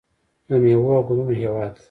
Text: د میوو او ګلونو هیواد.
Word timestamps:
د 0.47 0.49
میوو 0.63 0.89
او 0.97 1.03
ګلونو 1.07 1.33
هیواد. 1.39 1.73